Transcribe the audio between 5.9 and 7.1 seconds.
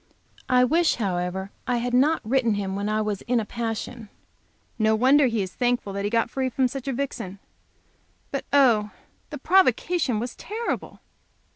that he free from such a